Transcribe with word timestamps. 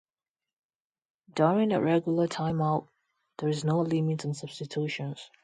During 1.35 1.71
a 1.73 1.79
regular 1.79 2.27
timeout, 2.27 2.87
there 3.37 3.49
is 3.49 3.63
no 3.63 3.81
limit 3.81 4.25
on 4.25 4.33
substitutions. 4.33 5.29